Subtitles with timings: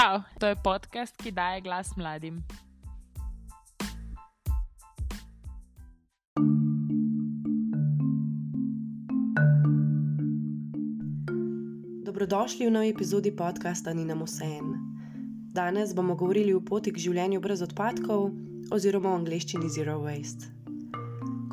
[0.00, 2.40] Čau, to je podcast, ki daje glas mladim.
[12.04, 14.72] Dobrodošli v novi epizodi podcasta Ni nam vse en.
[15.52, 18.32] Danes bomo govorili o poti k življenju brez odpadkov,
[18.72, 20.48] oziroma v angleščini Zero Waste.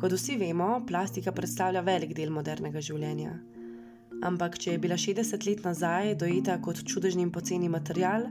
[0.00, 3.36] Kot vsi vemo, plastika predstavlja velik del modernega življenja.
[4.22, 8.26] Ampak, če je bila 60 let nazaj dojeta kot čudežni in poceni material,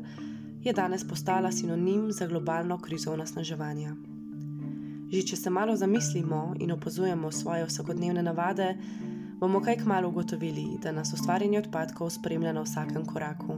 [0.64, 3.96] je danes postala sinonim za globalno krizo onesnaževanja.
[5.08, 8.74] Že če se malo zamislimo in opazujemo svoje vsakodnevne navade,
[9.40, 13.56] bomo kaj kmalo ugotovili, da nas ustvarjanje odpadkov spremlja na vsakem koraku.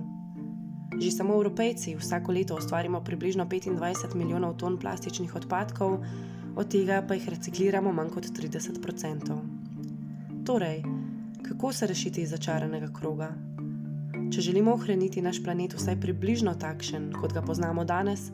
[0.99, 5.97] Že samo evropejci vsako leto ustvarimo približno 25 milijonov ton plastičnih odpadkov,
[6.55, 9.41] od tega pa jih recikliramo manj kot 30 odstotkov.
[10.45, 10.83] Torej,
[11.47, 13.33] kako se rešiti iz začaranega kroga?
[14.33, 18.29] Če želimo ohraniti naš planet vsaj približno takšen, kot ga poznamo danes,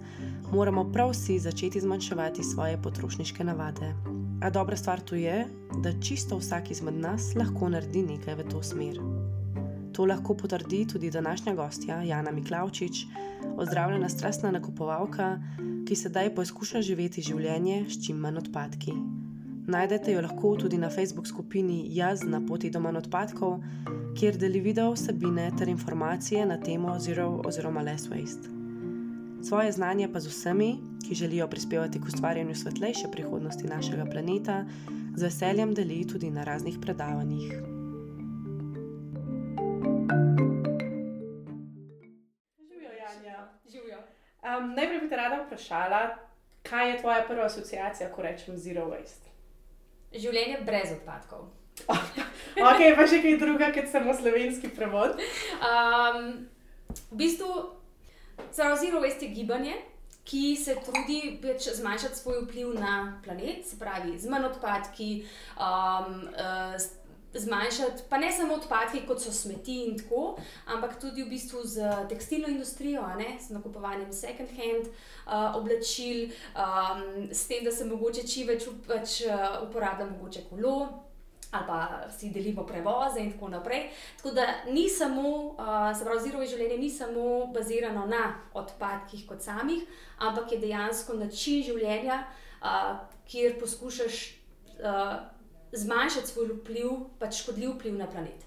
[0.52, 3.94] moramo prav vsi začeti zmanjševati svoje potrošniške navade.
[4.42, 5.46] A dobra stvar tu je,
[5.84, 9.00] da čisto vsak izmed nas lahko naredi nekaj v to smer.
[9.96, 13.06] To lahko potrdi tudi današnja gostja Jana Miklavčič,
[13.58, 15.38] ozdravljena strastna nakupovalka,
[15.88, 19.15] ki sedaj poskuša živeti življenje s čim manj odpadki.
[19.68, 23.64] Najdete jo lahko tudi na Facebook skupini Jaz na poti do manj odpadkov,
[24.20, 28.54] kjer deli video vsebine ter informacije na temo Zero oziroma Less Waste.
[29.44, 30.78] Svoje znanje pa z vsemi,
[31.08, 34.66] ki želijo prispevati k ustvarjanju svetlejše prihodnosti našega planeta,
[35.16, 37.54] z veseljem deli tudi na raznih predavanjih.
[42.70, 43.50] Živijo, Janja.
[43.72, 43.98] Živijo.
[43.98, 46.18] Um, najprej bi te rada vprašala,
[46.64, 49.35] kaj je tvoja prva asociacija, ko rečem zero waste?
[50.16, 51.48] Življenje brez odpadkov.
[52.70, 55.20] ok, pa še kaj druga, kot samo slovenski prevod.
[55.60, 56.48] Um,
[57.12, 57.52] v bistvu,
[58.56, 59.76] zelo zelo waste je gibanje,
[60.26, 65.10] ki se trudi pač zmanjšati svoj vpliv na planet, se pravi, z manj odpadki.
[65.60, 66.80] Um, uh,
[67.36, 70.38] Zmanjšati, pa ne samo odpadki, kot so smeti in tako,
[70.72, 77.48] ampak tudi v bistvu z tekstilno industrijo, ne, z nakupovanjem second-hand uh, oblačil, um, s
[77.48, 80.78] tem, da se mogoče čim več pač, uh, uporablja mogoče kolo,
[81.52, 83.90] ali pa si delimo prevoze in tako naprej.
[84.18, 85.30] Tako da ni samo,
[85.60, 89.84] uh, se pravi, zelo življenje ni samo bazirano na odpadkih kot samih,
[90.18, 92.24] ampak je dejansko način življenja,
[92.64, 92.98] uh,
[93.28, 94.26] kjer poskušaš.
[94.76, 95.35] Uh,
[95.76, 98.46] zmanjšati svoj vpliv, pač škodljiv vpliv na planet.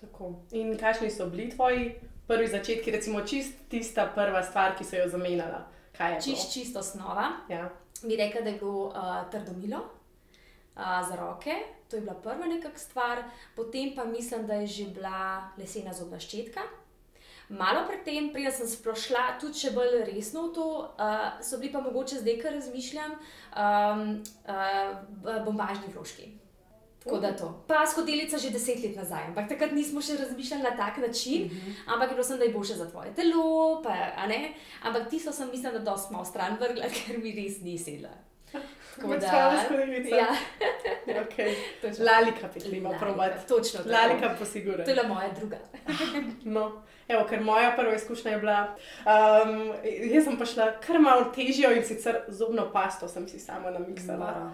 [0.00, 0.34] Tako.
[0.56, 1.94] In kakšni so bili tvoji
[2.26, 5.66] prvi začetki, recimo čist tista prva stvar, ki se je zamenjala?
[6.24, 7.26] Čist, čisto osnova.
[7.48, 7.68] Ja.
[8.02, 11.54] Mi reka, da je bilo uh, trdomilo uh, za roke,
[11.90, 13.22] to je bila prva nekakšna stvar,
[13.56, 16.64] potem pa mislim, da je že bila lesena zobna ščetka.
[17.50, 21.80] Malo predtem, preden sem splošla tudi še bolj resno v to, uh, so bili pa
[21.82, 24.04] mogoče zdaj, kar razmišljam, um,
[24.46, 26.28] uh, bombažni vložki.
[27.04, 27.64] Tako da to.
[27.66, 31.50] Pa skodelica že deset let nazaj, ampak takrat nismo še razmišljali na tak način, uh
[31.50, 31.74] -huh.
[31.94, 33.94] ampak bilo sem, da je boljše za tvoje telo, pa,
[34.82, 38.14] ampak tisto sem mislim, da dosti malo stran vrgla, ker mi res ni sedla.
[38.96, 40.16] Tako da je to skodelica.
[40.16, 40.28] Ja.
[41.24, 41.54] okay.
[42.08, 43.48] Lalika petljiva, probati.
[43.48, 43.80] Točno.
[43.86, 44.84] Lalika posigura.
[44.84, 45.58] To je bila moja druga.
[46.44, 46.82] no.
[47.10, 48.58] Evo, ker moja prva izkušnja je bila,
[49.02, 49.54] um,
[50.06, 54.18] jaz sem pa šla kar malo težjo in sicer zobno pasto sem si sama namiksala.
[54.20, 54.50] Mara.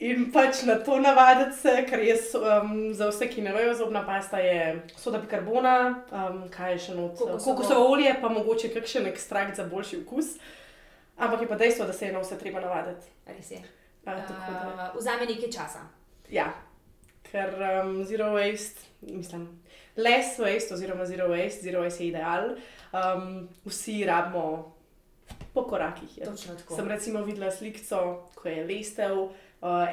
[0.00, 4.00] In pač na to navaditi se, ker jaz um, za vse, ki ne vejo, zobna
[4.02, 4.62] pasta je
[4.96, 5.74] soda bikarbona,
[6.10, 7.42] um, kaj je še noč, Kokosovo.
[7.46, 10.32] kokosovo olje, pa mogoče kakšen ekstrakt za boljši okus.
[11.18, 13.06] Ampak je pa dejstvo, da se je na vse treba navaditi.
[13.28, 13.60] Res je.
[14.04, 15.84] Da- Uh, Vzame nekaj časa.
[16.30, 16.48] Ja,
[17.30, 17.54] ker
[17.84, 19.48] um, zero waste, mislim,
[19.96, 22.54] less waste oziroma zero waste, zero waste je ideal.
[22.92, 24.74] Um, vsi rabimo
[25.54, 26.18] po korakih.
[26.18, 26.24] Je.
[26.24, 26.76] Točno tako.
[26.76, 29.30] Sem recimo videla sliko, ko je lestev uh,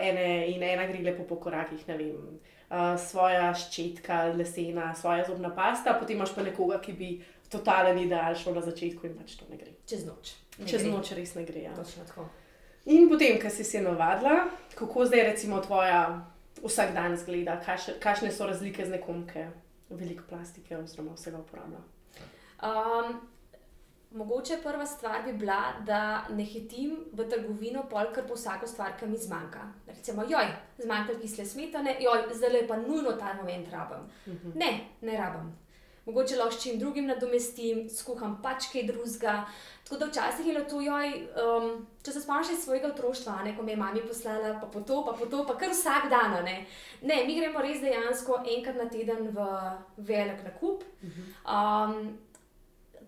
[0.02, 2.40] ene in ena gre lepo po korakih, ne vem.
[2.68, 7.12] Uh, svoja ščetka, lesena, svoja zobna pasta, potem imaš pa nekoga, ki bi
[7.50, 9.72] totalen ideal šel na začetku in pač to ne gre.
[9.88, 10.34] Čez noč.
[10.60, 10.92] Ne Čez gre.
[10.92, 11.64] noč res ne gre.
[11.70, 11.76] Ja.
[11.78, 12.28] Točno tako.
[12.92, 16.02] In potem, ko si se navadila, kako zdaj recimo tvoja
[16.64, 17.60] vsak dan zgleda,
[18.00, 19.48] kakšne so razlike z nekom, ki
[19.90, 21.82] veliko plastike oziroma vsega uporablja.
[22.64, 23.20] Um,
[24.12, 29.08] mogoče prva stvar bi bila, da ne hitim v trgovino, polkar po vsako stvar, ki
[29.08, 29.68] mi zmanjka.
[29.88, 30.52] Recimo, joj,
[30.84, 34.10] zmanjka kisle smetane, joj, zdaj le pa nujno ta moment rabim.
[34.28, 34.52] Mhm.
[34.56, 34.72] Ne,
[35.02, 35.56] ne rabim.
[36.08, 39.42] Mogoče lahko čim drugim nadomestim, skuham pač kaj drugega.
[39.84, 41.10] Tako da včasih je bilo to, joj,
[41.44, 41.66] um,
[42.04, 45.02] če se spomniš iz svojega otroštva, ne, ko me je mami poslala, pa po to,
[45.04, 46.38] pa po to, pa kar vsak dan.
[46.44, 46.56] Ne.
[47.02, 49.48] ne, mi gremo res dejansko enkrat na teden v
[50.10, 50.84] velik nakup.
[51.44, 52.18] Um,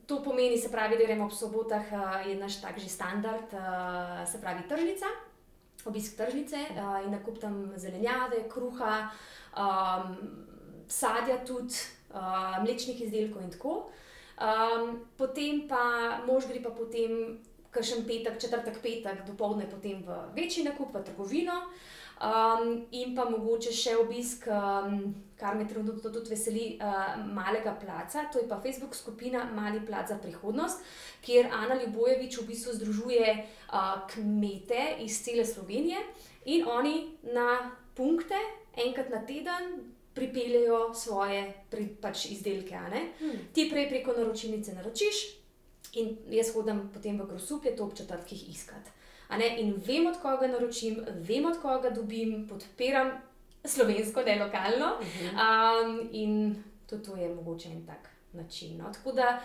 [0.07, 4.23] to pomeni, se pravi, da gremo ob sobotah, uh, je naš tak že standard, uh,
[4.27, 5.11] se pravi, tržnica,
[5.85, 9.07] obisk tržnice uh, in nakup tam zelenjave, kruha,
[9.55, 10.15] um,
[10.87, 11.75] sadja tudi,
[12.13, 13.75] uh, mlečnih izdelkov in tako.
[14.39, 17.39] Um, potem pa mož gre pa potem,
[17.71, 21.65] kakšen petek, četrtek, petek, dopoledne, potem v večji nakup, v trgovino.
[22.19, 28.25] Um, in pa mogoče še obisk, um, kar me trenutno tudi veseli, uh, malega placa,
[28.27, 30.83] to je pa Facebook skupina Mali plac za prihodnost,
[31.23, 36.03] kjer Ana Ljubojevič v bistvu združuje uh, kmete iz cele Slovenije
[36.51, 38.35] in oni na punkte,
[38.75, 42.75] enkrat na teden, pripeljejo svoje pri, pač izdelke.
[42.75, 43.39] Hmm.
[43.55, 45.23] Ti prej preko naročilnice naročiš
[45.97, 48.91] in jaz hodim potem v Grosuplje to ob četrtkih iskati.
[49.61, 53.11] In vem, od koga naročim, vem, od koga dobim, podpiram
[53.65, 54.95] slovensko, ne lokalno.
[54.99, 58.77] Um, in tudi to je mogoče en tak način.
[58.77, 58.91] No?
[58.93, 59.39] Tako da,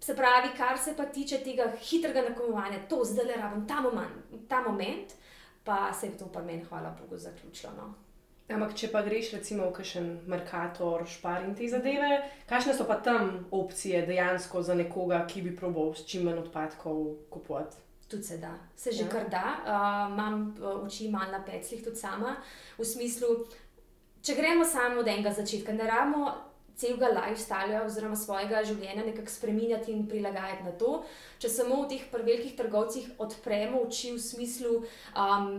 [0.00, 3.82] se pravi, kar se pa tiče tega hitrega nakupovanja, to zdaj le rabim ta,
[4.48, 5.12] ta moment,
[5.64, 7.72] pa se je to pa meni, hvala Bogu, zaključilo.
[7.76, 7.94] No?
[8.50, 12.18] Ampak, če pa greš recimo v kakšen Merkator, Špar in te zadeve,
[12.50, 17.30] kakšne so pa tam opcije dejansko za nekoga, ki bi probal s čim manj odpadkov
[17.30, 17.86] kupovati?
[18.10, 19.08] tudi se da, se že ja.
[19.08, 19.46] kar da.
[19.62, 22.36] Uh, imam uh, oči malo na pecljih, tudi sama,
[22.78, 23.28] v smislu,
[24.22, 26.32] če gremo samo od enega začetka, ne rabimo
[26.80, 31.02] celega lifestyla oziroma svojega življenja nekako spremenjati in prilagajati na to.
[31.38, 34.80] Če samo v teh velikih trgovcih odpremo oči v smislu,
[35.14, 35.50] um,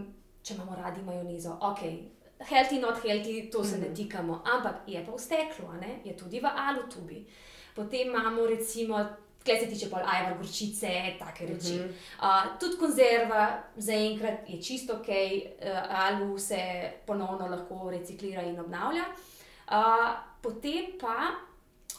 [0.44, 1.85] če imamo radi majonezo, ok.
[2.49, 3.81] Healthy, not healthy, to se mm.
[3.81, 3.95] ne mhm.
[3.95, 5.67] tikamo, ampak je pa v steklu,
[6.03, 7.25] je tudi v alutubi.
[7.75, 8.97] Potem imamo recimo
[9.45, 10.89] Kaj se tiče pol ajvar, gorčice,
[11.19, 11.79] take reči.
[11.79, 11.89] Uh -huh.
[12.19, 19.01] uh, tudi konzerva zaenkrat je čisto ok, uh, alu se ponovno lahko reciklira in obnavlja.
[19.01, 19.75] Uh,
[20.41, 21.15] potem pa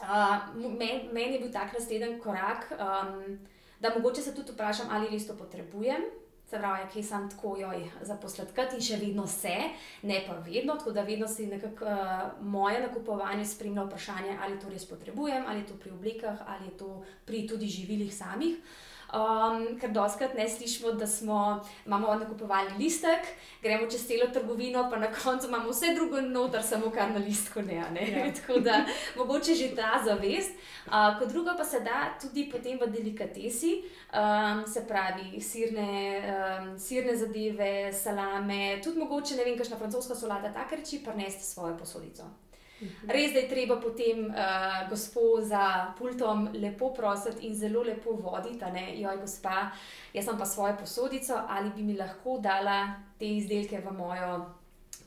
[0.02, 3.38] uh, meni men je bil tak naslednji korak, um,
[3.80, 6.02] da mogoče se tudi vprašam, ali res to potrebujem.
[6.52, 9.54] Se pravi, ki sem tako joj za posladkati in še vedno se,
[10.04, 14.69] ne pa vedno, tako da vedno si nekako uh, moje nakupovanje spremlja vprašanje, ali to
[14.69, 16.90] res potrebujem, ali je to pri oblikah, ali je to
[17.25, 18.60] pri tudi živilih samih.
[18.60, 23.26] Uh, Um, ker doskrat ne slišimo, da smo, imamo nakupovalni listek,
[23.62, 27.62] gremo čez celo trgovino, pa na koncu imamo vse drugo noter, samo kar na listku
[27.62, 27.82] ne.
[27.92, 28.06] ne?
[28.10, 28.22] Ja.
[28.40, 28.84] Tako da
[29.16, 30.56] mogoče že ta zavest.
[30.86, 33.82] Uh, kot drugo pa se da tudi potem v delikatesi,
[34.16, 40.52] um, se pravi sirne, um, sirne zadeve, salame, tudi mogoče ne vem, kakšna francoska solata,
[40.52, 42.32] tako reči, pa nesti svojo posodico.
[43.08, 48.67] Res je, treba potem uh, gospod za pultom lepo prositi in zelo lepo voditi, da
[48.67, 49.70] je, joj, gospa,
[50.12, 54.37] jaz sem pa svojo posodico, ali bi mi lahko dala te izdelke v mojo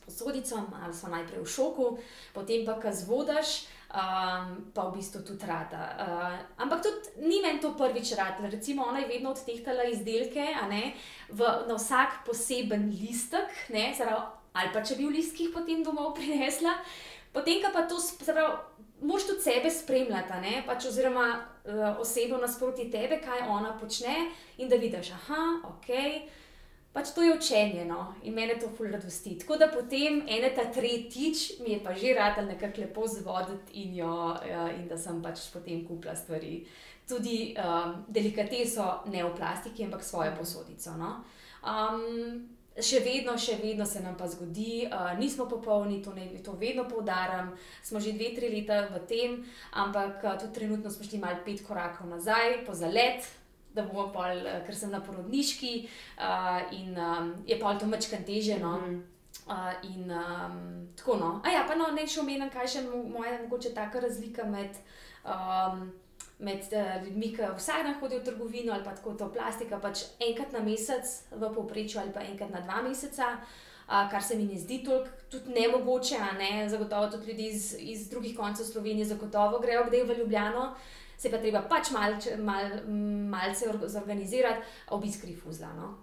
[0.04, 1.88] posodico, ali so najprej v šoku,
[2.34, 3.64] potem pa kaj zvodaš.
[3.86, 5.94] Um, pa v bistvu tudi rada.
[5.94, 8.42] Uh, ampak tudi ni meni to prvič rad.
[8.42, 10.90] Recimo, ona je vedno odtehtala izdelke ne,
[11.30, 16.16] v, na vsak poseben listek, ne, zarav, ali pa če bi v listkih potem domov
[16.18, 16.74] prinesla.
[17.36, 18.00] Potem pa to,
[19.00, 24.14] moš tudi sebe spremljati, pač, oziroma uh, osebo nasproti tebe, kaj ona počne,
[24.56, 25.92] in da vidiš, ah, ok.
[26.96, 28.14] Pač to je učenje no?
[28.24, 29.34] in meni to ful radosti.
[29.38, 33.98] Tako da potem ene ta tretjič mi je pa že rad nekako lepo zvoditi in,
[34.00, 36.62] jo, uh, in da sem pač potem kupila stvari.
[37.06, 40.96] Tudi um, delikateso ne v plastiki, ampak svojo posodico.
[40.96, 41.20] No?
[41.60, 46.52] Um, Še vedno, še vedno se nam pa zgodi, uh, nismo popolni, to, ne, to
[46.60, 47.54] vedno poudarjam.
[47.82, 49.40] Smo že dve, tri leta v tem,
[49.72, 53.24] ampak uh, tudi trenutno smo šli malo pet korakov nazaj, po zalet,
[53.72, 55.74] da bomo pol, uh, ker sem na porodniški
[56.20, 58.60] uh, in um, je pol to mečkan teže.
[58.60, 58.78] No?
[58.80, 59.04] Mm
[59.46, 61.40] uh, in um, tako no.
[61.44, 64.78] A ja, pa no, ne še omenjam, kaj še moja mogoče taka razlika med.
[65.24, 65.88] Um,
[66.38, 70.04] med uh, ljudmi, ki vsak dan hodijo v trgovino ali pa tako to plastika, pač
[70.20, 74.44] enkrat na mesec v povprečju ali pa enkrat na dva meseca, uh, kar se mi
[74.44, 76.68] ne zdi toliko, tudi ne mogoče, ne?
[76.68, 80.74] zagotovo tudi ljudi iz, iz drugih koncev Slovenije, zagotovo grejo kdaj v Ljubljano.
[81.18, 82.82] Se pa treba pač mal, mal,
[83.32, 85.72] malce zorganizirati, obisk rifuzla.
[85.72, 85.94] No?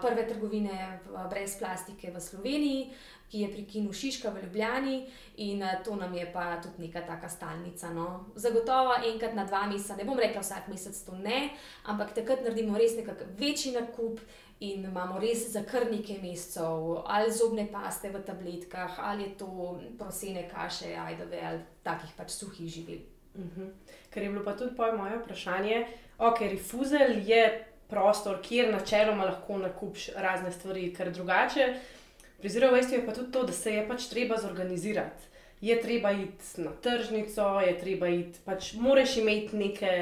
[0.00, 2.90] Prve trgovine brez plastike v Sloveniji,
[3.30, 4.96] ki je pri Kinu Šiška v Ljubljani
[5.36, 7.90] in to nam je pa tudi neka taka stalnica.
[7.90, 8.24] No.
[8.36, 11.48] Zagotovo enkrat na dva meseca, ne bom rekla vsak mesec, to ne,
[11.84, 14.20] ampak takrat naredimo res nekako večji nakup
[14.60, 19.80] in imamo res za kar nekaj mesecev, ali zobne paste v tabletkah, ali je to
[19.98, 23.00] prosene kaše, ajdove ali takih pač suhih živil.
[23.34, 23.60] Uh mhm.
[23.60, 23.70] -huh.
[24.10, 25.86] Ker je bilo pa tudi moje vprašanje,
[26.18, 31.68] ok, rifuzel je prostor, kjer načeloma lahko nakupiš razne stvari, ker drugače.
[32.40, 35.32] Pri zelo vesti je pa tudi to, da se je pač treba zorganizirati.
[35.60, 39.92] Je treba iti na tržnico, je treba iti, pač moraš imeti neke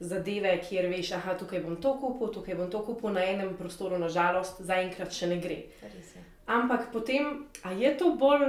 [0.00, 3.98] zadeve, kjer veš, da tukaj bom to kupil, tukaj bom to kupil na enem prostoru,
[3.98, 5.62] nažalost, zaenkrat še ne gre.
[5.82, 6.22] Je.
[6.46, 8.46] Ampak potem, a je to bolj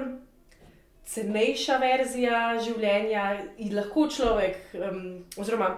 [1.11, 3.25] cenejša verzija življenja
[3.59, 5.01] in lahko človek, um,
[5.38, 5.73] oziroma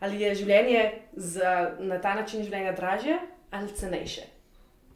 [0.00, 0.82] ali je življenje
[1.16, 3.18] za, na ta način življenja dražje
[3.50, 4.26] ali cenejše?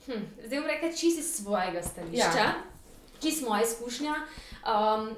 [0.06, 0.22] Hm.
[0.46, 2.54] Zdaj bom rekel čisto iz svojega stališča, Ja.
[3.22, 4.14] čisto moja izkušnja.
[4.66, 5.12] Um,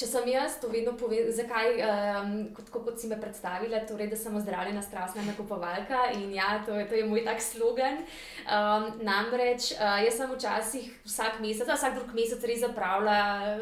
[0.00, 4.16] če sem jaz, to vedno povem, zakaj, um, kot, kot, si me predstavila, torej, da
[4.16, 8.00] sem ozdravljena strastna nakupovalka in ja, to je, to je moj tak slogan.
[8.46, 13.18] Um, namreč uh, jaz sem včasih vsak mesec, vsak drug mesec res zapravila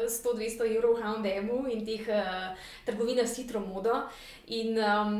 [0.07, 2.55] 100-200 evrov v H&M-u in teh uh,
[2.87, 4.05] trgovinah s hitro modo.
[4.47, 5.19] In, um,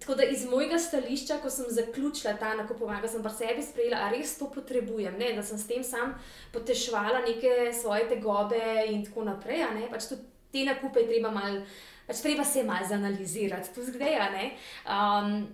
[0.00, 4.10] Tako da iz mojega stališča, ko sem zaključila ta nakupovanje, sem pa sebi sprejela, da
[4.16, 5.32] res to potrebujem, ne?
[5.36, 6.14] da sem s tem sam
[6.52, 9.66] potešvala neke svoje tegobe in tako naprej.
[9.92, 11.60] Pač tudi te nakupe je treba mal,
[12.06, 14.16] pač treba se malo zanalizirati, tu zdaj.
[14.16, 14.52] a ne.
[14.88, 15.48] Um,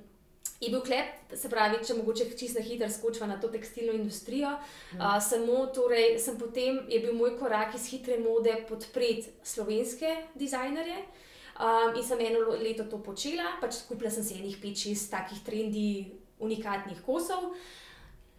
[0.61, 4.55] Je bil klep, se pravi, če mogoče čisto hitro skočiva na to tekstilno industrijo.
[4.95, 5.03] Mm.
[5.03, 10.97] Uh, samo torej, sem potem je bil moj korak iz hitre mode podpreti slovenske dizajnerje.
[11.57, 16.13] Um, in sem eno leto to počela, pač kupila sem si enih 5-6 takih trendi,
[16.37, 17.55] unikatnih kosov.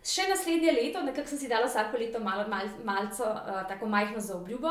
[0.05, 4.21] Še naslednje leto, nekako sem si dala vsako leto malo, mal, malce, uh, tako majhno
[4.21, 4.69] za obljubo.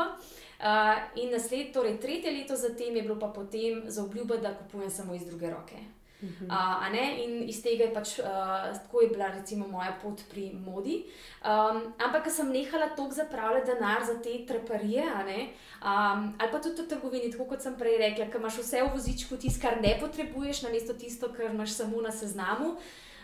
[0.57, 4.89] Uh, in naslednje, torej tretje leto zatem je bilo pa potem za obljubo, da kupujem
[4.89, 5.96] samo iz druge roke.
[6.21, 7.23] Uh, a ne?
[7.23, 11.03] in iz tega je pač uh, tako je bila recimo moja pot pri modi.
[11.45, 16.61] Um, ampak, ko sem nehala toliko zapravljati denar za te traparije, ne, um, ali pa
[16.61, 19.77] tudi v trgovini, tako kot sem prej rekla, ker imaš vse v vozičku, tisto, kar
[19.81, 22.73] ne potrebuješ, namesto tisto, kar imaš samo na seznamu.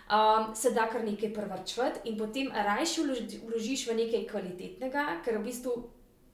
[0.04, 5.40] Um, se da kar nekaj prvrčvati in potem rajši vloži- vložiš v nekaj kvalitetnega, ker
[5.40, 5.78] v bistvu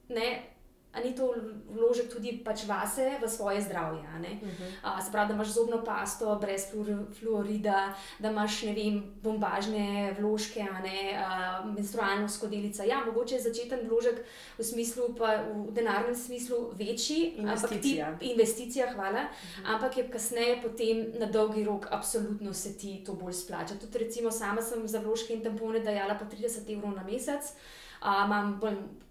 [0.09, 0.58] ne.
[0.89, 1.29] A ni to
[1.69, 4.01] vložek tudi pač vase, v svoje zdravje?
[4.10, 4.41] a ne?
[4.41, 10.15] Uh, se pravi, da imaš zobno pasto brez fluor, fluorida, da imaš ne vem, bombažne
[10.17, 12.84] vložke, a ne uh, menstrualno skodelico.
[12.84, 14.17] Ja, mogoče je začeten vložek
[14.58, 18.17] v smislu, pa v denarnem smislu večji, ampak ti Investicija.
[18.22, 19.27] investicija, hvala.
[19.65, 23.77] Ampak je kasneje, potem na dolgi rok, absolutno se ti to bolj splača.
[23.77, 27.53] Tudi, recimo, sama sem za vložke in tampone dajala po 30 evrov na mesec.
[28.01, 29.08] Uh, imam bolj uh,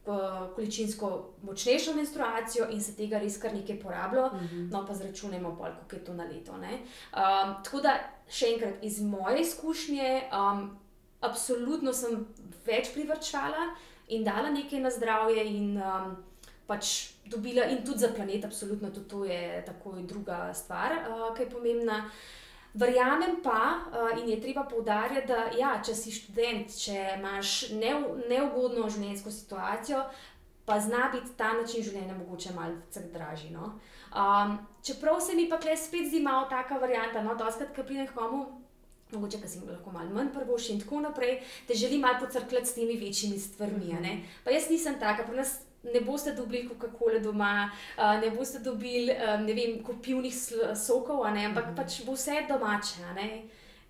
[0.55, 4.71] količinsko močnejšo menstruacijo in se tega res kar nekaj porablja, uh -huh.
[4.71, 6.53] no pa zračunajmo bolj, koliko je to na leto.
[6.53, 6.63] Um,
[7.65, 7.99] tako da,
[8.29, 10.79] še enkrat, iz moje izkušnje, um,
[11.21, 12.27] absolutno sem
[12.67, 13.75] več privrčvala
[14.09, 16.17] in dala nekaj na zdravje in um,
[16.67, 21.43] pač dobila, in tudi za planet, absolutno tudi to je tako druga stvar, uh, ki
[21.43, 22.11] je pomembna.
[22.75, 28.19] Verjamem pa, uh, in je treba poudarjati, da ja, če si študent, če imaš neu,
[28.29, 30.03] neugodno življenjsko situacijo,
[30.69, 33.51] pa zna biti ta način življenja mogoče malce dražji.
[33.55, 33.73] No?
[34.13, 38.11] Um, čeprav se mi pa kle spet zdi malo taka varianta, no, doskrat, ki pridem
[38.11, 38.45] k komu.
[39.15, 42.77] Mogoče, ker si lahko malo manj prvoši in tako naprej, te želi malo pocrkljati s
[42.77, 43.97] temi večjimi stvarmi.
[44.45, 49.55] Pa jaz nisem taka, pri nas ne boste dobili Coca-Cola doma, ne boste dobili ne
[49.55, 50.35] vem, kopivnih
[50.77, 53.15] sokov, ne, ampak pač bo vse domače.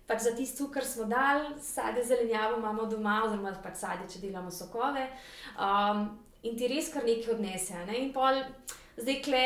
[0.09, 4.49] Pač za tisto, kar smo dali, sadje, zelenjavo imamo doma, oziroma pač sadje, če delamo
[4.51, 5.05] sokove.
[5.53, 6.07] Um,
[6.41, 7.77] in ti res kar nekaj odnese.
[7.85, 7.99] Ne?
[8.01, 8.39] In pol,
[8.97, 9.43] zdaj kle,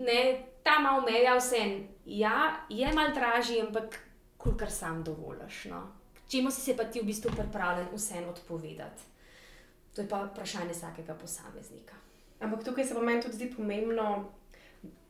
[0.00, 0.20] ne,
[0.64, 1.60] ta malo meja vse.
[2.06, 3.98] Ja, je mal dražji, ampak
[4.40, 5.66] kolikor sam dovoliš.
[5.72, 5.82] No?
[6.30, 9.12] Čemu si se pa ti v bistvu pripravljen vseeno odpovedati?
[9.96, 11.94] To je pa vprašanje vsakega posameznika.
[12.40, 14.28] Ampak tukaj se pa meni tudi zdi pomembno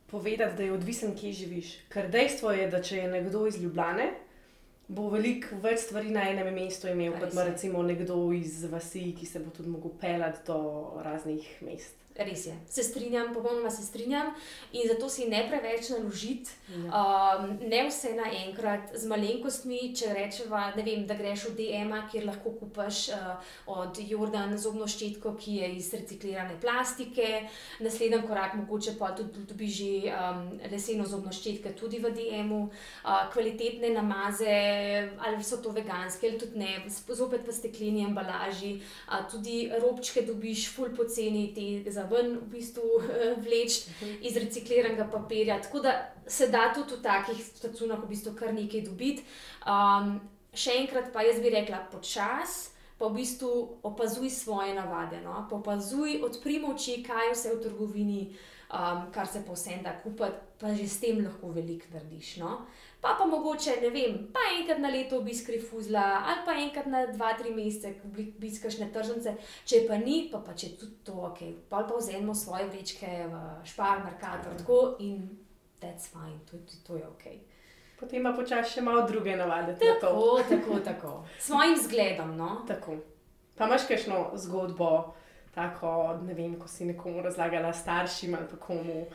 [0.07, 1.73] povedati, da je odvisen, kje živiš.
[1.91, 4.05] Ker dejstvo je, da če je nekdo iz Ljubljane,
[4.87, 9.09] bo veliko več stvari na enem mestu imel, Res kot ima recimo nekdo iz vasi,
[9.19, 10.59] ki se bo tudi mogel pelati do
[11.03, 12.06] raznih mest.
[12.17, 14.31] Res je, se strinjam, popolnoma se strinjam
[14.73, 17.37] in zato si ne preveč naložiti, Ja.
[17.39, 19.93] um, ne vse naenkrat, z malenkostmi.
[19.95, 25.35] Če rečeva, vem, da greš v DM, kjer lahko kupaš uh, od Jordan zobno ščetko,
[25.39, 27.45] ki je iz reciklirane plastike,
[27.79, 33.27] naslednji korak mogoče pa tudi dobiš že um, leseno zobno ščetko, tudi v DM-u, uh,
[33.33, 34.57] kvalitetne namaze,
[35.21, 38.73] ali so to veganske ali tudi ne, zopet v stekleni embalaži,
[39.07, 43.83] uh, tudi robčke dobiš, ful poceni, te za ven v bistvu eh, vleč
[44.21, 45.59] iz recikliranega papirja.
[45.61, 45.93] Tako da
[46.27, 49.25] se da tudi v takih stacunah v bistvu kar nekaj dobiti.
[49.67, 50.17] Um,
[50.57, 52.73] še enkrat pa jaz bi rekla počas.
[52.97, 53.49] Pa v bistvu
[53.85, 55.43] opazuj svoje navade, no?
[55.49, 58.21] pa opazuj, odpri oči, kaj vse v trgovini,
[58.73, 62.37] um, kar se povsem da kupiti, pa že s tem lahko veliko narediš.
[62.37, 62.65] No?
[63.01, 67.05] Pa pa mogoče, ne vem, pa enkrat na leto obisk rifuzla, ali pa enkrat na
[67.05, 71.43] dva, tri mesece obiskaš ne tržnice, če pa ni, pa, pa če tudi to ok.
[71.69, 75.29] Pa pa vzemimo svoje vrečke v špar, markator, tako in
[75.81, 77.29] that's fine, to, to, to je ok.
[77.97, 79.77] Potem pa počasi še malo druge na to.
[79.81, 81.13] Tako, tako, tako.
[81.39, 82.35] S svojim zgledom.
[82.37, 82.61] No?
[82.67, 82.99] Tako.
[83.57, 85.17] Pa imaš kakšno zgodbo,
[85.57, 89.07] tako, ne vem, ko si nekomu razlagala staršim ali pa komu.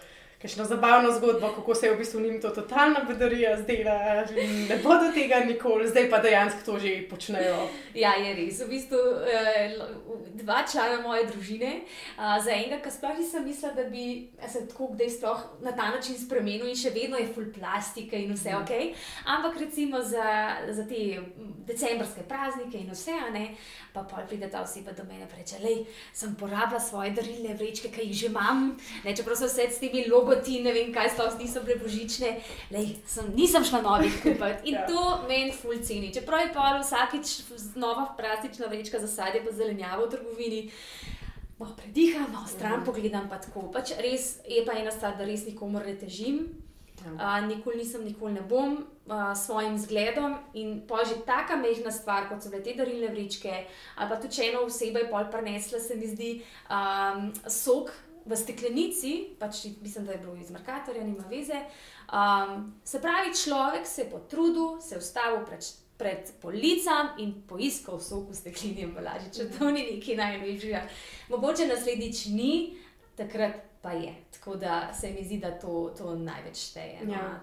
[0.42, 4.24] Kakšno zabavno zgodbo, kako se je v bistvu njim to totalna bedarija zdela,
[4.68, 7.68] ne bodo tega nikoli, zdaj pa dejansko to že počnejo.
[7.94, 8.60] Ja, je res.
[8.60, 9.78] V bistvu eh,
[10.42, 11.72] dva člana moje družine,
[12.16, 14.06] za enega, ki sploh nisem mislila, da bi
[14.48, 18.34] se tako kdaj sploh na ta način spremenil in še vedno je full plastike in
[18.34, 18.72] vse ok.
[19.36, 23.44] Ampak recimo za, za te mm, decembrske praznike in vse, ne,
[23.92, 27.92] pa pol pride ta oseba do mene in reče: Lej, sem porabila svoje darilne vrečke,
[27.92, 28.72] ki jih že imam,
[29.04, 32.96] ne, čeprav so vse s temi logoti, ne vem kaj, sploh niso bile božične, Lej,
[33.06, 34.64] sem, nisem šla novih kupiti.
[34.64, 34.86] In Ja.
[34.86, 36.12] to meni ful ceni.
[36.12, 37.26] Čeprav je pa vsakič
[37.76, 40.70] nova plastična vrečka za sadje, pa zelenjavo v trgovini.
[41.58, 42.84] Malo prediham, malo stran Mhm.
[42.84, 43.70] pogledam, pa tako.
[43.70, 46.48] Pač res je pa ena stvar, da res nikomor ne težim.
[47.02, 50.34] Uh, nikoli nisem, nikoli ne bom uh, s svojim zgledom.
[50.54, 53.50] In pa že taka mehna stvar, kot so bile te darilne vrečke,
[53.96, 57.90] ali pa tudi če eno osebo je pol prenesla, se mi zdi um, sok
[58.24, 61.58] v steklenici, pač mislim, da je bilo iz Merkatorja, nima veze.
[62.12, 65.64] Um, se pravi, človek se je potrudil, se je ustavil pred,
[65.98, 69.32] pred policam in poiskal sok v stekleni embalaži.
[69.32, 70.86] Če to ni nekaj najlepšega,
[71.34, 72.54] mogoče naslednjič ni,
[73.16, 74.14] takrat pa je.
[74.32, 76.98] Tako da se mi zdi, da to, to največ šteje.
[77.02, 77.12] No?
[77.12, 77.40] Ja.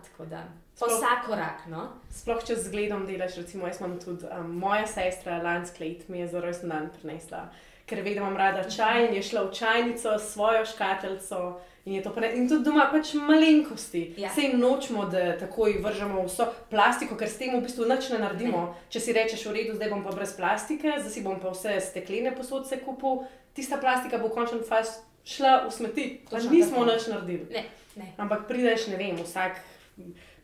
[0.75, 1.65] Sploh- vsak korak.
[1.67, 1.89] No?
[2.15, 6.23] Sploh če z zgledom delaš, recimo, jaz imam tudi um, moja sestra lansko let mi
[6.23, 7.49] je za rojsten dan prinesla,
[7.89, 11.59] ker ve, da imam rada čaj in je šla v čajnico s svojo škatlico.
[11.85, 14.13] In, prene- in tudi doma pač malenkosti.
[14.21, 14.29] Ja.
[14.35, 18.75] Sej nočemo, da takoj vržemo vso plastiko, ker s tem v bistvu nič ne naredimo.
[18.93, 21.79] Če si rečeš, v redu, zdaj bom pa brez plastike, zdaj si bom pa vse
[21.81, 23.23] steklene posodce kupil,
[23.57, 26.05] tista plastika bo v končni fazi šla v smeti.
[26.29, 27.47] Pač nismo nič naredili.
[27.53, 27.63] Ne,
[27.97, 28.11] ne.
[28.21, 29.57] Ampak prideš, ne vem, vsak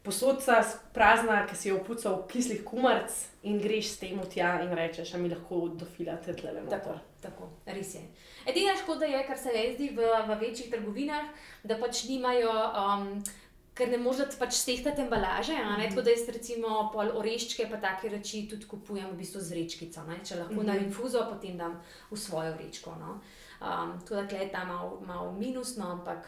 [0.06, 0.62] posodca
[0.93, 3.12] prazna, ki si jo opucal kislih kumarc
[3.46, 7.00] in greš s tem tja in rečeš, a mi lahko dofilate tle Tako.
[7.26, 8.04] Tako, res je.
[8.48, 11.34] Edina škoda je, kar se le zdi v, v večjih trgovinah,
[11.64, 12.54] da pač nimajo.
[12.54, 13.10] Um,
[13.76, 15.90] Ker ne morete pač stehtati embalaže, a ne?
[15.92, 20.06] tako da jaz recimo pol oreščke, pa take reči tudi kupujem v bistvu z vrečkico.
[20.08, 20.22] Ne?
[20.24, 20.70] Če lahko mm -hmm.
[20.72, 21.76] na infuzo, potem dam
[22.12, 22.96] v svojo vrečko.
[22.96, 23.20] No?
[23.60, 26.24] Um, tako da je ta malo mal minus, no, ampak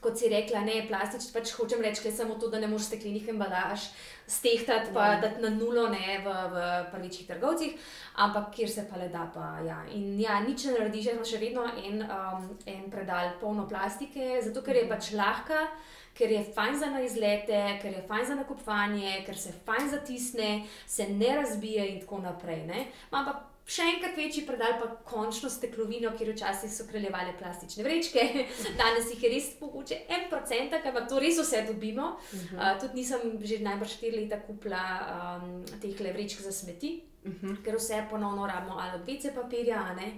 [0.00, 3.28] kot si rekla, ne plastični, pač hočem reči, le samo to, da ne moreš steklenih
[3.28, 3.90] embalaž
[4.26, 5.20] stehtati, pa Ja.
[5.20, 7.72] dati na nulo ne, v, v prvičih trgovcih,
[8.16, 9.26] ampak kjer se pa le da.
[9.34, 9.82] Pa, ja.
[9.92, 14.62] In ja, nič ne narediš, imam še vedno en, um, en predal polno plastike, zato
[14.62, 15.66] ker je pač lahka.
[16.14, 20.66] Ker je fajn za na izlete, ker je fajn za nakupovanje, ker se fajn zatisne,
[20.86, 22.66] se ne razbije in tako naprej.
[22.66, 22.86] Ne?
[23.12, 23.34] Imam pa
[23.70, 28.24] še enkrat večji predal, pa končno steklovino, kjer včasih so kraljevale plastične vrečke,
[28.80, 32.16] danes jih je res mogoče en procent, ampak to res vse dobimo.
[32.18, 32.58] Uh -huh.
[32.58, 34.82] uh, tudi nisem že najbrž štiri leta kupila
[35.14, 37.64] um, teh le vrečk za smeti, uh -huh.
[37.64, 40.08] ker vse ponovno rabimo ali od WC papirja, ne,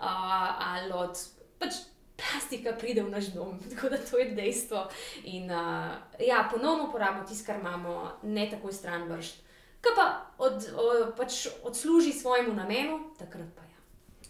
[0.00, 1.18] uh, ali od
[1.58, 1.74] pač.
[2.20, 4.88] Plastika pride v naš dom, tako da to je dejstvo.
[5.24, 5.56] In uh,
[6.28, 9.49] ja, ponovno uporabimo tisto, kar imamo, ne takoj stran vršt.
[9.80, 10.06] Kaj pa
[10.38, 13.78] od, o, pač odsluži svojemu namenu, takrat pa ja.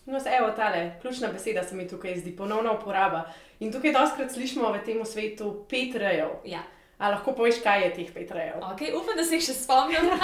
[0.06, 3.24] No, se, evo, tale ključna beseda se mi tukaj zdi, ponovna uporaba.
[3.60, 6.38] In tukaj doskrat slišimo v tem svetu pet rejev.
[6.44, 6.62] ja.
[7.00, 8.60] A lahko poveš, kaj je teh pet rejev?
[8.74, 10.10] Okay, upam, da se jih še spomnim.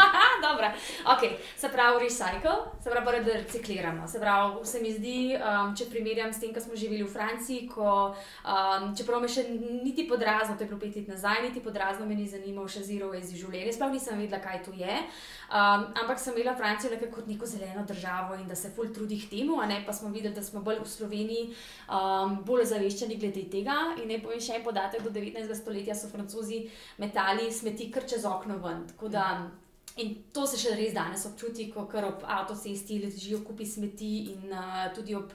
[1.06, 1.36] Okay.
[1.56, 4.08] Se pravi, recycle, se pravi, da recikliramo.
[4.08, 7.66] Se pravi, se mi zdi, um, če primerjam s tem, kar smo živeli v Franciji,
[7.70, 8.12] ko,
[8.44, 12.18] um, čeprav me še niti podrazno, to je bilo pet let nazaj, niti podrazno me
[12.18, 15.00] ni zanimal še zero waste življenje, sploh nisem vedela, kaj to je.
[15.46, 19.20] Um, ampak sem imela Francijo nekako kot neko zeleno državo in da se ful trudi
[19.22, 21.44] k temu, a ne pa smo videli, da smo bolj v Sloveniji
[21.86, 23.76] um, bolj zaveščeni glede tega.
[24.02, 25.54] In ne povem še en podatek, do 19.
[25.54, 26.65] stoletja so francozi
[26.98, 28.84] metali smeti kar čez okno ven.
[29.10, 29.26] Da,
[29.96, 34.52] In to se še res danes občuti, ko kar ob avtocesti ležijo kupi smeti in
[34.52, 35.32] uh, tudi ob.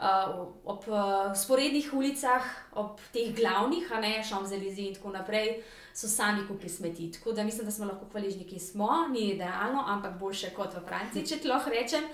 [0.00, 2.46] Uh, ob uh, sporednih ulicah,
[2.80, 5.58] ob teh glavnih, a ne Šamzelizi in tako naprej,
[5.92, 7.10] so sami kupi smeti.
[7.18, 10.86] Tako da mislim, da smo lahko hvaležni, ki smo, ni idealno, ampak boljše kot v
[10.88, 12.08] Franciji, če lahko rečem.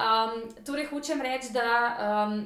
[0.00, 1.68] Um, torej, hočem reči, da.
[2.24, 2.40] Um,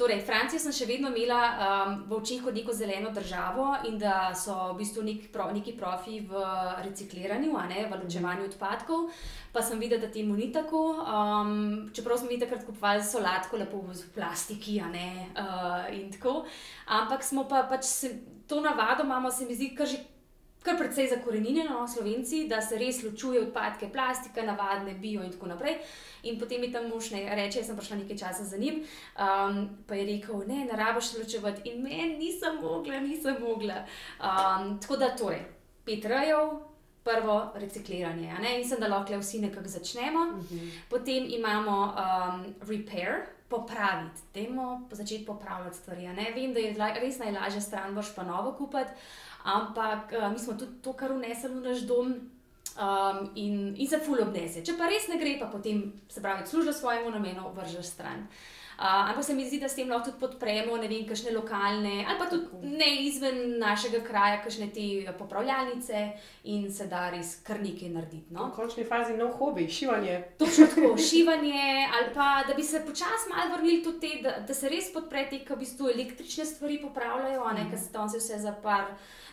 [0.00, 4.30] Torej, Francijo sem še vedno imela um, v očeh kot neko zeleno državo in da
[4.32, 6.44] so v bistvu nek pro, neki profi v
[6.86, 9.10] recikliranju, ne v ločevanju odpadkov.
[9.52, 10.80] Pa sem videla, da temu ni tako.
[11.04, 16.46] Um, čeprav smo mi takrat kupovali solatko, lepo v plastiki, ne uh, in tako.
[16.88, 18.14] Ampak smo pa pač se,
[18.48, 20.00] to navado imamo, se mi zdi, kar že.
[20.62, 25.46] Kar precej zakorenjeno, no, slovenci, da se res ločuje odpadke, plastike, navadne, bio in tako
[25.46, 25.78] naprej.
[26.28, 29.62] In potem mi tam mož ne reče, jaz sem prišla nekaj časa za njim, um,
[29.88, 31.70] pa je rekel, ne, ne rabiš ločevati.
[31.70, 33.86] In meni nisem mogla, nisem mogla.
[34.20, 35.46] Um, tako da torej,
[35.84, 36.60] pet rajev,
[37.04, 38.30] prvo recikliranje.
[38.30, 40.26] a ne, In sem da lahko vsi nekako začnemo.
[40.90, 46.06] Potem imamo um, repair, popraviti, dajmo začeti popravljati stvari.
[46.06, 46.32] a Ne?
[46.34, 48.92] Vem, da je res najlažje stran, boš pa novo kupiti,
[49.44, 52.14] ampak uh, mi smo tudi to, kar vnesli v naš dom.
[52.80, 54.62] Um, in, in se ful obnese.
[54.64, 58.22] Če pa res ne gre, pa potem se pravi, služijo svojemu namenu, vržeš stran.
[58.22, 61.98] Uh, ampak se mi zdi, da s tem lahko tudi podpremo, ne vem, kakšne lokalne
[62.00, 66.00] ali pa tudi ne izven našega kraja, kakšne te popravljalnice
[66.44, 68.26] in se da res kar nekaj narediti.
[68.30, 68.50] V No?
[68.50, 70.22] končni fazi nov hobi, šivanje.
[70.38, 74.54] Točno tako, šivanje, ali pa da bi se počasi malo vrnili tudi te, da, da
[74.54, 78.18] se res podpre te, ki v bistvu električne stvari popravljajo, ne, ker se tam se
[78.18, 78.84] vse za par,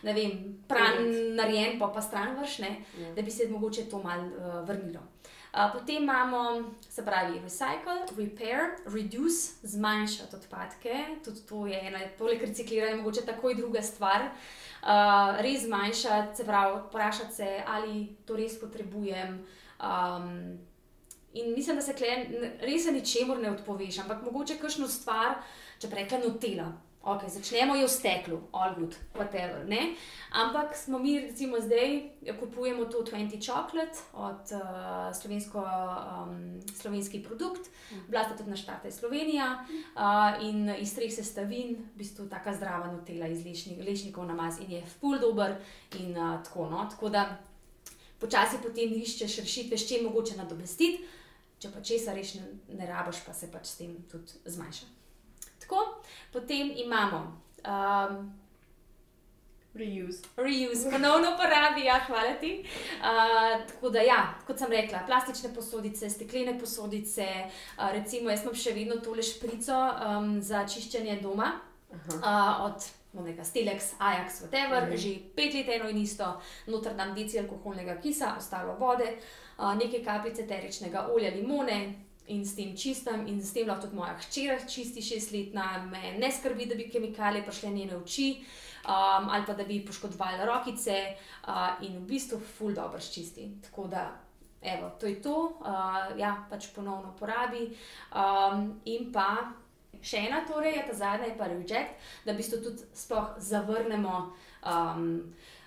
[0.03, 0.35] ne vem,
[0.67, 0.99] pran
[1.35, 3.13] narejen, pa pa stran vršne, Ja.
[3.13, 4.99] da bi se mogoče to malo uh, vrnilo.
[5.57, 11.05] Uh, potem imamo, se pravi, recycle, repair, reduce, zmanjšati odpadke.
[11.25, 14.27] Tudi to je ena, poleg recikliranja, mogoče takoj druga stvar.
[14.83, 19.39] Uh, res zmanjšati, se pravi, vprašati se, ali to res potrebujem.
[19.81, 20.59] Um,
[21.33, 22.13] in mislim, da se kle,
[22.61, 25.39] res ničemur ne odpoveš, ampak mogoče kakšno stvar,
[25.81, 26.69] če rekla notela.
[27.07, 29.63] Ok, začnemo jo v steklu, all good, whatever.
[29.63, 29.95] Ne?
[30.35, 32.03] Ampak smo mi, recimo, zdaj
[32.39, 34.59] kupujemo to 20 chocolate od uh,
[35.15, 37.71] slovensko, um, slovenski produkt,
[38.11, 42.91] bila sta tudi naštarta iz Slovenija uh, in iz treh sestavin, v bistvu taka zdrava
[42.91, 45.55] notela iz lešnik, lešnikov namaz in je full dober
[45.95, 46.67] in uh, tako.
[46.67, 46.83] No?
[46.91, 47.39] Tako da
[48.19, 51.07] počasi potem iščeš rešitve, s čim mogoče nadomestiti,
[51.55, 54.97] če pa česa res ne, ne rabiš, pa se pač s tem tudi zmanjša.
[55.67, 56.01] Tako,
[56.31, 58.31] potem imamo um,
[59.77, 60.23] Reuse.
[60.37, 62.65] reuse, ponovno uporabijo, hvala ti.
[62.99, 67.25] Uh, tako da, ja, kot sem rekla, plastične posodice, steklene posodice,
[67.77, 71.51] uh, recimo, jaz imam še vedno tole šprico um, za čiščenje doma
[71.91, 72.93] uh, od.
[73.17, 74.97] Nekaj Stelex, Ajax, whatever, mm -hmm.
[74.97, 79.17] že pet let eno in isto, noter dam deci alkoholnega kisa, ostalo vode,
[79.57, 81.93] uh, nekaj kapljice eteričnega olja, limone
[82.27, 86.31] in s tem čistam, in s tem lahko tudi moja hčera čisti šestletna, me ne
[86.31, 88.31] skrbi, da bi kemikalije prišle njene oči
[88.87, 91.15] um, ali pa da bi poškodovali rokice
[91.47, 93.49] uh, in v bistvu ful dobro ščisti.
[93.63, 94.07] Tako da,
[94.61, 97.67] evo, to je to, uh, ja, pač ponovno uporabi.
[98.15, 99.51] Um, in pa
[100.01, 102.87] še ena, torej, je ta zadnja, je pa reject, da v bistvu tudi
[103.49, 104.15] zavrnemo
[104.63, 105.11] um,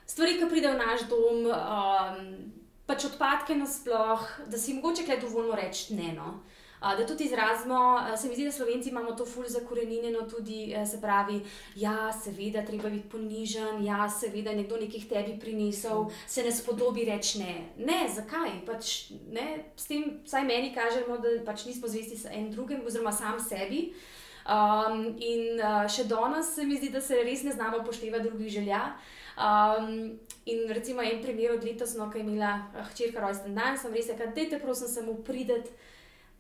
[0.07, 1.47] stvari, ki pridejo v naš dom.
[1.51, 2.60] Um,
[2.91, 6.11] Pač odpadke nasploh, da si mogoče kaj dovoljno reči ne.
[6.17, 6.41] No.
[6.81, 10.87] A, Da tudi izrazimo, se mi zdi, da Slovenci imamo to ful zakorenjeno, tudi eh,
[10.87, 11.41] se pravi,
[11.77, 17.39] ja, seveda, treba biti ponižen, ja, seveda, nekdo nekih tebi prinesel, se ne spodobi reči
[17.39, 17.55] ne.
[17.77, 18.65] Ne, zakaj?
[18.67, 23.37] Pač, ne, s tem, vsaj meni kažemo, da pač nismo zvesti en drugim, oziroma sam
[23.41, 23.93] sebi.
[24.51, 28.49] Um, in uh, še danes se mi zdi, da se res ne znamo upoštevati drugih
[28.57, 28.81] želja.
[29.37, 33.79] Um, in recimo en primer od letos, no, ko je imela eh, hčerka rojsten dan,
[33.79, 35.71] sem res rekla, dajte prosim samo prideti.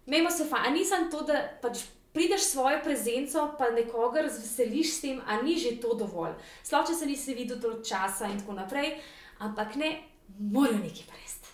[0.06, 1.78] Mejmo se fa, a nisem to, da pač
[2.12, 6.32] prideš svojo prezenco, pa nekoga razveseliš s tem, a ni že to dovolj.
[6.62, 8.96] Sploh če se nisi videl toliko časa in tako naprej,
[9.38, 9.92] ampak ne,
[10.40, 11.48] morajo nekaj presti.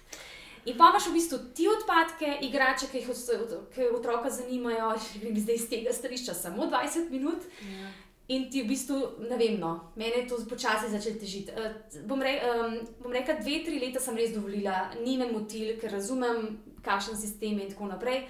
[0.67, 5.21] In pa imaš v bistvu ti odpadke, igrače, ki jih od- ki otroka zanimajo, že
[5.21, 7.45] grem zdaj iz tega stališča samo 20 minut.
[7.63, 7.91] Ja.
[8.29, 8.97] In ti v bistvu,
[9.31, 11.53] ne vem, no, meni je to počasi začelo težiti.
[11.55, 11.77] Uh,
[12.11, 15.95] bom, re, um, bom rekla, dve, tri leta sem res dovolila, ni me motil, ker
[15.95, 18.25] razumem, kakšen sistem je in tako naprej.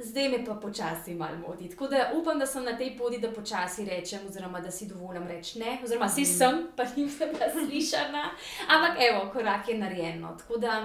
[0.00, 1.68] Zdaj me pa počasi malo moti.
[1.68, 5.26] Tako da upam, da sem na tej poti, da počasi rečem, oziroma da si dovolim
[5.26, 8.24] reči ne, oziroma si sem, pa nisem bila slišana.
[8.68, 10.22] Ampak evo, korak je narejen.
[10.22, 10.36] No.
[10.38, 10.78] Tako da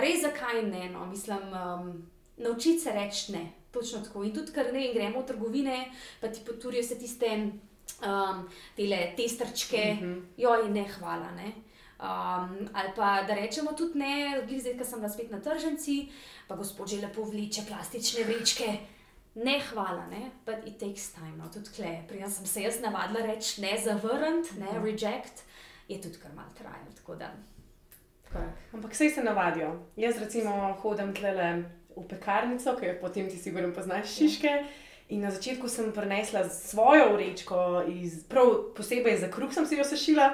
[0.00, 1.92] res zakaj ne, no, mislim, um,
[2.36, 3.59] naučiti se reči ne.
[3.70, 4.24] Točno tako.
[4.24, 5.84] In tudi, ker ne vem, gremo v trgovine,
[6.20, 10.22] pa ti poturijo se tiste um, tele testrčke, mm -hmm.
[10.36, 11.30] joj, ne, hvala.
[11.30, 11.52] Ne.
[12.00, 16.08] Um, ali pa da rečemo tudi ne, zdaj, ko sem bila spet na tržnici,
[16.48, 18.78] pa gospod že lepo vleče plastične vrečke.
[19.34, 22.02] Ne, hvala, ne, but it takes time, no, tudi kle.
[22.08, 25.44] Prej sem se jaz navadila reči ne, zavrniti, ne, reject,
[25.88, 26.80] je tudi kar mal trajalo.
[28.72, 29.86] Ampak vse se navadijo.
[29.96, 31.64] Jaz recimo hodim tlele
[31.96, 34.54] v pekarnico, ki jo potem ti sigurno poznaš šiške.
[35.10, 39.84] In na začetku sem prinesla svojo vrečko, iz, prav posebej za kruh sem si jo
[39.84, 40.28] sešila.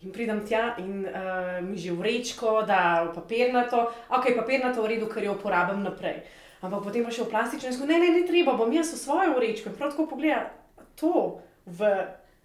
[0.00, 5.08] In pridem tja in uh, mi že vrečko, da v papirnato, ok, papirnato v redu,
[5.08, 6.24] ker jo uporabim naprej.
[6.60, 9.36] Ampak potem pa še v plastično, in ne, ne, ne treba, bom jaz v svojo
[9.36, 9.72] vrečko.
[9.72, 10.52] In prav tako pogleda
[10.96, 11.88] to v,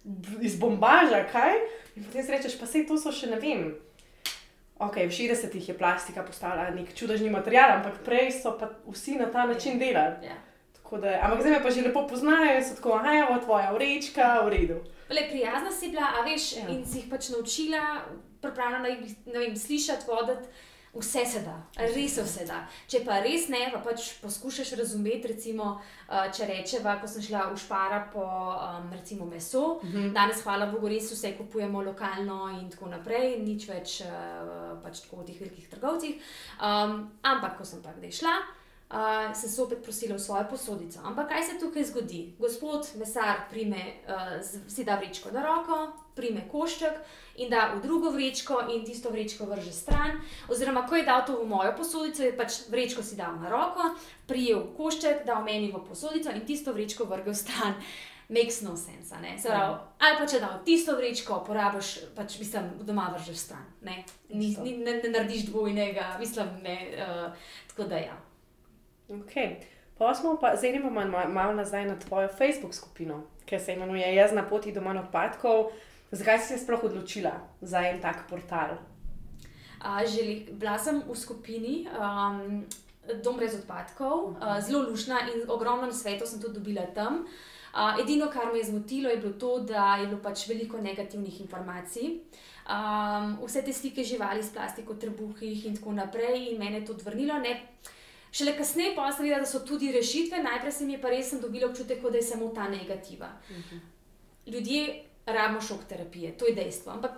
[0.04, 1.60] v, iz bombaža, kaj.
[1.96, 3.76] In potem si rečeš, pa sej to so še ne vem.
[4.78, 9.30] Ok, v 60-ih je plastika postala nek čudežni material, ampak prej so pa vsi na
[9.32, 10.26] ta način delali.
[10.26, 10.36] Ja.
[10.76, 14.40] Tako Da, ampak zdaj me pa že lepo poznajo, so tako, aha, evo, tvoja vrečka,
[14.44, 14.76] v redu.
[15.10, 16.62] Le prijazna si bila, a veš, Ja.
[16.62, 16.68] ja.
[16.68, 17.80] in si jih pač naučila
[18.40, 20.48] pripravljena na jih, vem, slišati, voditi.
[20.96, 22.62] Vse se da, res vse da.
[22.88, 27.46] Če pa res ne, pa pač poskušaš razumeti, recimo, uh, če rečeva, ko sem šla
[27.50, 30.12] v špara po um, recimo meso, uh -huh.
[30.12, 35.16] danes, hvala Bogu, res vse kupujemo lokalno in tako naprej, nič več uh, pač tako
[35.16, 36.14] v teh velikih trgovcih.
[36.60, 38.34] Um, ampak, ko sem pa kdaj šla,
[38.90, 41.00] uh, sem zopet prosila v svojo posodico.
[41.04, 42.34] Ampak kaj se tukaj zgodi?
[42.38, 46.98] Gospod mesar prime, uh, si da vrečko na roko, prime košček
[47.36, 50.16] in da v drugo vrečko in tisto vrečko vrže stran.
[50.48, 53.92] Oziroma, ko je dal to v mojo posodico, je pač vrečko si dal na roko,
[54.26, 57.76] prijel košček, dal meni v posodico in tisto vrečko vrgel stran.
[58.28, 59.14] Makes no sense.
[59.42, 63.62] Prav, ali pa če da tisto vrečko porabiš, pač mislim, doma vržeš stran.
[63.86, 66.76] Ne, ni, ni, ne, ne narediš dvojnega, mislim, ne.
[66.98, 68.16] Uh, tako da ja.
[69.08, 69.60] Okay.
[69.98, 74.14] Pa smo pa, zdaj pa malo, malo nazaj na tvojo Facebook skupino, ki se imenuje
[74.14, 75.70] Jaz na poti do manj odpadkov.
[76.12, 78.78] Zakaj si se sploh odločila za en tak portal?
[79.82, 82.64] Uh, želi, bila sem v skupini um,
[83.22, 87.26] Dom brez odpadkov, uh, zelo lušna in ogromno svetov sem tudi dobila tam.
[87.76, 91.40] Uh, edino, kar me je zmotilo, je bilo to, da je bilo pač veliko negativnih
[91.40, 92.22] informacij.
[92.66, 96.96] Um, vse te slike živali s plastiko, trebuhih in tako naprej, in mene je to
[96.96, 97.38] odvrnilo.
[97.38, 97.60] Ne,
[98.36, 101.70] Šele kasneje pa sem videla, da so tudi rešitve, najprej sem jih pa res dobila
[101.70, 103.30] občutek, da je samo ta negativa.
[103.50, 103.80] Uh -huh.
[104.46, 106.92] Ljudje rabimo šok terapije, to je dejstvo.
[106.92, 107.12] Ampak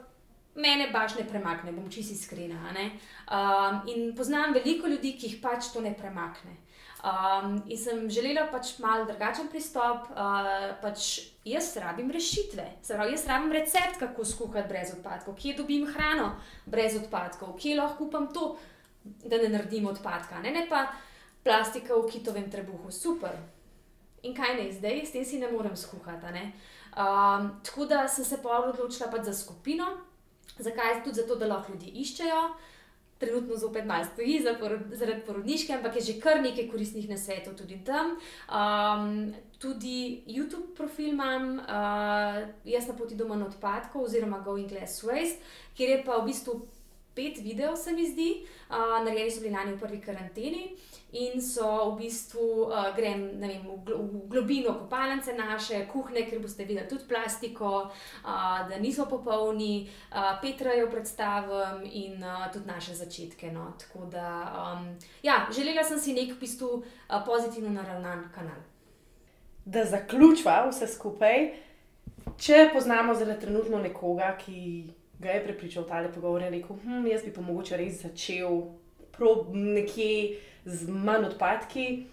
[0.54, 2.72] mene baš ne premakne, bom čisto iskrena.
[2.74, 6.56] Um, in poznam veliko ljudi, ki jih pač to ne premakne.
[6.98, 10.08] Um, in sem želela pač malo drugačen pristop.
[10.10, 15.86] Uh, pač jaz rabim rešitve, pravi, jaz rabim recept, kako skuhati brez odpadkov, kje dobim
[15.92, 16.32] hrano
[16.66, 18.56] brez odpadkov, kje lahko kupam to,
[19.04, 20.42] da ne naredim odpadka.
[20.42, 20.88] Ne, ne pa
[21.44, 23.38] plastika v kitovem trebuhu, super.
[24.26, 26.42] In kaj ne zdaj, s tem si ne morem skuhati.
[26.98, 29.86] Um, tako da sem se pa odločila pač za skupino,
[30.58, 31.04] zakaj?
[31.04, 32.40] Tudi zato, da lahko ljudi iščejo.
[33.18, 38.16] Trenutno zopet malo stoji zaradi porodniške, ampak je že kar nekaj koristnih nasvetov tudi tam.
[38.50, 45.42] Um, tudi YouTube profil imam, uh, jaz na poti doma odpadkov, oziroma Going Glass Waste,
[45.74, 46.60] kjer je pa v bistvu
[47.14, 48.30] pet videov, se mi zdi,
[48.70, 50.64] uh, narejeni so bili lani v prvi karanteni
[51.12, 56.40] in so v bistvu, uh, grem vem, v, gl v globino kopalnice naše, kuhne, ker
[56.42, 62.68] boste videli tudi plastiko, uh, da nismo popolni, uh, Petra jo predstavim in uh, tudi
[62.68, 63.52] naše začetke.
[63.52, 63.72] No.
[63.78, 64.90] Tako da, um,
[65.22, 68.60] ja, želela sem si nek v bistvu uh, pozitivno naravnan kanal.
[69.64, 71.48] Da zaključva vse skupaj,
[72.36, 77.06] če poznamo zdaj trenutno nekoga, ki ga je prepričal ta le pogovor in rekel, hm,
[77.08, 78.62] jaz bi pa mogoče res začel
[79.52, 80.38] nekje
[80.68, 82.06] z manj odpadki,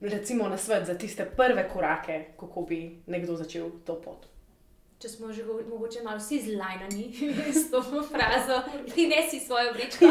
[0.00, 4.26] recimo na svet za tiste prve korake, kako bi nekdo začel to pot.
[5.00, 7.08] Če smo že mogoče malo vsi zlajnani
[7.60, 8.60] s to frazo,
[8.94, 10.06] ti ne si svojo vrečko.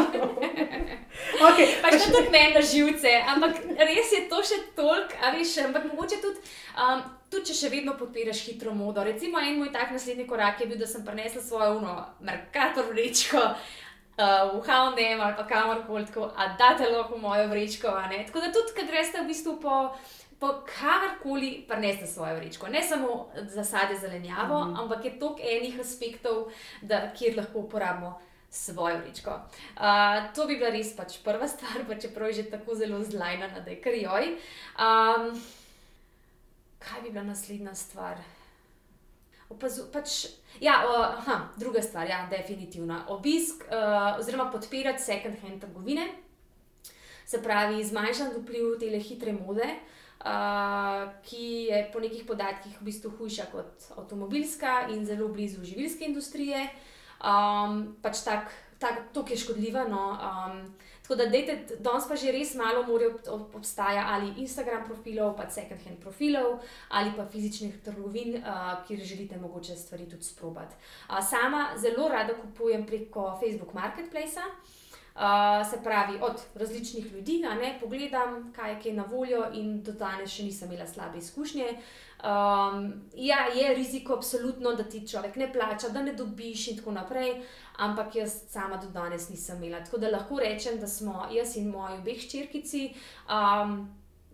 [1.48, 5.56] okay, pač to tudi meni na živce, ampak res je to še toliko, a veš,
[5.66, 6.42] ampak mogoče tudi.
[6.74, 9.02] Um, tudi če še vedno podpiraš hitro modo.
[9.02, 13.42] Recimo, en moj tak naslednji korak je bil, da sem prenesla svojo uno, Merkator vrečko.
[14.14, 17.88] Uh, v Houndem ali pa kamorkoli, da date lahko mojo vrečko.
[18.26, 19.90] Tako da tudi, kad greste v bistvu po,
[20.38, 22.68] po karkoli, prenesete svojo vrečko.
[22.68, 24.82] Ne samo za sadje zelenjavo, mm -hmm.
[24.82, 29.30] ampak je toliko enih aspektov, da, kjer lahko uporabimo svojo vrečko.
[29.30, 33.48] Uh, to bi bila res pač prva stvar, pa čeprav je že tako zelo zlajna,
[33.48, 34.38] da je kar joj.
[34.78, 35.42] Um,
[36.78, 38.16] kaj bi bila naslednja stvar?
[39.54, 40.26] Opazu, pač,
[40.60, 43.04] ja, uh, druga stvar, ja, definitivno.
[43.14, 46.08] Obisk uh, oziroma podpirati second-hand trgovine,
[47.26, 49.68] se pravi, zmanjšati vpliv te hitre mode,
[50.26, 56.04] uh, ki je po nekih podatkih v bistvu hujša kot avtomobilska in zelo blizu živilske
[56.10, 56.66] industrije.
[57.24, 59.86] Um, pač tak, tak, je škodljiva.
[59.88, 60.58] No, um,
[61.04, 63.10] Tako da, dejte, danes pa že res malo more
[63.52, 69.36] obstaja ali Instagram profilov, pa second hand profilov, ali pa fizičnih trgovin, uh, kjer želite
[69.36, 70.74] mogoče stvari tudi sprobati.
[71.08, 74.40] Uh, sama zelo rada kupujem preko Facebook Marketplace.
[75.14, 80.30] Uh, se pravi, od različnih ljudi, ne, pogledam, kaj je na voljo, in do danes
[80.30, 81.68] še nisem imela slabe izkušnje.
[82.24, 86.96] Um, ja, je riziko, absolutno, da ti človek ne plača, da ne dobiš, in tako
[86.96, 87.44] naprej
[87.78, 89.84] ampak jaz sama do danes nisem imela.
[89.84, 92.94] Tako da lahko rečem, da smo jaz in moji obeh črkici
[93.28, 93.88] um,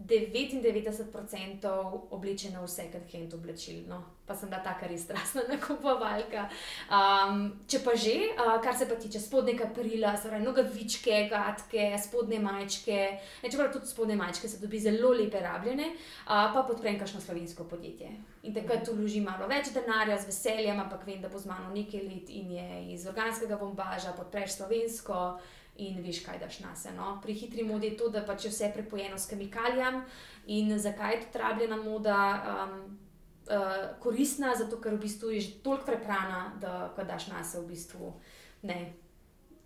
[0.07, 1.67] 99%
[2.11, 3.85] oblečena v second hand oblačil.
[3.89, 4.03] No?
[4.27, 6.47] Pa sem da taka res strastna nakupovalka.
[6.89, 12.41] Um, če pa že, uh, kar se pa tiče spodnjega perila, torej nogavičke, gatke, spodnje
[12.41, 12.99] majčke,
[13.45, 18.11] čeprav tudi spodnje majčke se dobi zelo lepe rabljene, uh, pa podprem kakšno slovensko podjetje.
[18.47, 21.75] In takrat tu vložim malo več denarja z veseljem, ampak vem, da bo z mano
[21.75, 25.41] nekaj let in je iz organskega bombaža, podpreš slovensko
[25.81, 26.93] in veš, kaj daš na se.
[26.97, 27.19] No?
[27.23, 30.03] Pri hitri modi je to, da pač je vse prepojeno s kemikalijami
[30.47, 32.99] in zakaj je ta rabljena moda um,
[33.51, 37.61] uh, koristna, zato ker v bistvu je že toliko preprana, da ko daš na se
[37.61, 38.13] v bistvu
[38.63, 38.93] ne.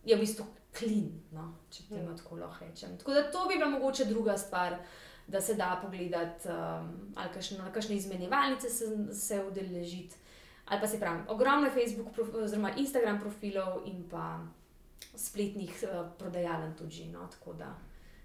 [0.04, 2.16] Je v bistvu klin, no, če te mm.
[2.18, 2.98] tako lahko rečem.
[2.98, 4.76] Tako da to bi bila mogoče druga stvar,
[5.26, 10.16] da se da pogledati, um, ali kakšne, kakšne izmenjevalnice se, se udeležiti.
[10.64, 14.40] Ali pa se pravi, ogromno Facebook, prof, oziroma Instagram profilov in pa
[15.16, 17.04] spletnih uh, prodajaln tudi.
[17.12, 17.28] No,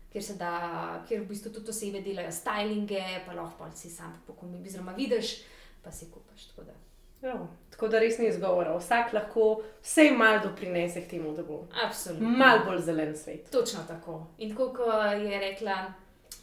[0.10, 4.16] Ker se da, ker v bistvu tudi osebe delajo stylinge, pa lahko pa si sam
[4.28, 5.36] pokomi, oziroma vidiš,
[5.84, 6.48] pa si kupaš.
[6.50, 6.74] Tako da.
[7.22, 8.74] Jo, ja, tako da res ni izgovora.
[8.78, 12.30] Vsak lahko vse malo doprinese k temu, da bo Absolutno.
[12.30, 13.52] malo bolj zelen svet.
[13.52, 14.26] Točno tako.
[14.38, 14.80] In kot
[15.22, 15.94] je rekla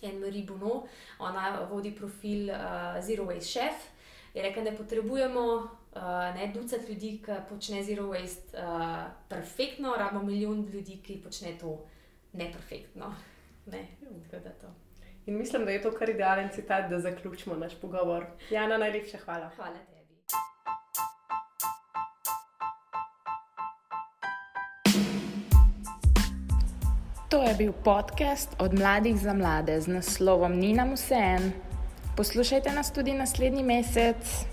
[0.03, 0.87] Anne-Marie Bono,
[1.19, 2.57] ona vodi profil uh,
[3.03, 3.89] Zero Waste Chef,
[4.35, 10.23] je rekla, da potrebujemo uh, ne ducat ljudi, ki počne zero waste uh, perfektno, rabimo
[10.23, 11.87] milijon ljudi, ki počne to
[12.33, 13.15] neperfektno.
[13.67, 13.87] Ne,
[15.27, 18.27] In mislim, da je to kar idealen citat, da zaključimo naš pogovor.
[18.51, 19.51] Jana, najlepša hvala.
[19.57, 19.97] Hvala tebi.
[27.29, 31.53] To je bil podcast od mladih za mlade z naslovom Nina Musen.
[32.17, 34.47] Poslušajte nas tudi naslednji mesec.